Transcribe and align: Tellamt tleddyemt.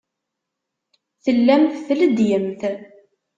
Tellamt 1.23 1.73
tleddyemt. 1.87 2.61